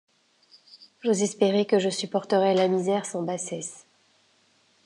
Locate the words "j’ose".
1.03-1.21